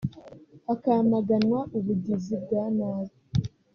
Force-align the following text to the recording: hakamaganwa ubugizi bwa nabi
hakamaganwa 0.65 1.59
ubugizi 1.77 2.33
bwa 2.43 2.63
nabi 2.77 3.13